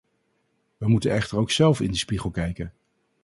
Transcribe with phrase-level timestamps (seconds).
[0.77, 2.73] Wij moeten echter ook zelf in de spiegel kijken.